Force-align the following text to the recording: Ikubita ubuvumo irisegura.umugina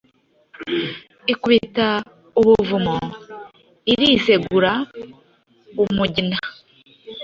Ikubita 1.31 1.87
ubuvumo 2.39 2.95
irisegura.umugina 3.91 6.37